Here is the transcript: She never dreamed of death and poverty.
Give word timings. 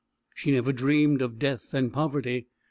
She 0.33 0.49
never 0.49 0.73
dreamed 0.73 1.21
of 1.21 1.37
death 1.37 1.75
and 1.75 1.93
poverty. 1.93 2.47